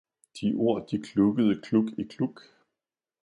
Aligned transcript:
de 0.39 0.47
ord 0.67 0.81
de 0.89 0.97
klukkede 1.07 1.55
kluk 1.65 1.87
i 2.01 2.03
kluk. 2.13 2.37